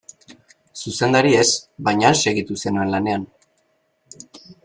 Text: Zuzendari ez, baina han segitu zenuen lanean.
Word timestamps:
Zuzendari 0.83 1.33
ez, 1.41 1.45
baina 1.89 2.09
han 2.09 2.17
segitu 2.23 2.59
zenuen 2.65 2.93
lanean. 2.97 3.29